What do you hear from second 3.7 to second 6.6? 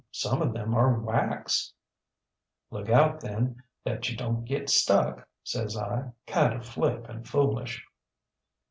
that you donŌĆÖt get stuck, ŌĆÖ says I, kind